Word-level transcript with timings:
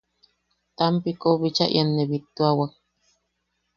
Tampikou 0.77 1.35
bicha 1.41 1.65
ian 1.77 1.89
ne 1.95 2.03
bittuawak. 2.09 2.73